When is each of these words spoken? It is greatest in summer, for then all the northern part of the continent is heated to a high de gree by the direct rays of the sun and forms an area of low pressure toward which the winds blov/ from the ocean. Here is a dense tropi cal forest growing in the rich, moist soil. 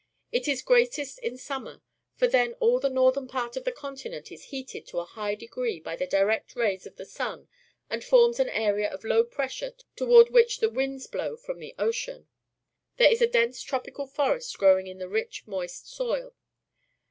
It 0.31 0.47
is 0.47 0.63
greatest 0.63 1.19
in 1.19 1.37
summer, 1.37 1.83
for 2.15 2.25
then 2.27 2.53
all 2.53 2.79
the 2.79 2.89
northern 2.89 3.27
part 3.27 3.55
of 3.55 3.65
the 3.65 3.71
continent 3.71 4.31
is 4.31 4.45
heated 4.45 4.87
to 4.87 4.97
a 4.97 5.05
high 5.05 5.35
de 5.35 5.45
gree 5.45 5.79
by 5.79 5.95
the 5.95 6.07
direct 6.07 6.55
rays 6.55 6.87
of 6.87 6.95
the 6.95 7.05
sun 7.05 7.47
and 7.87 8.03
forms 8.03 8.39
an 8.39 8.49
area 8.49 8.91
of 8.91 9.03
low 9.03 9.23
pressure 9.23 9.73
toward 9.95 10.31
which 10.31 10.57
the 10.57 10.71
winds 10.71 11.05
blov/ 11.05 11.39
from 11.41 11.59
the 11.59 11.75
ocean. 11.77 12.27
Here 12.95 13.11
is 13.11 13.21
a 13.21 13.27
dense 13.27 13.63
tropi 13.63 13.95
cal 13.95 14.07
forest 14.07 14.57
growing 14.57 14.87
in 14.87 14.97
the 14.97 15.07
rich, 15.07 15.45
moist 15.45 15.87
soil. 15.87 16.33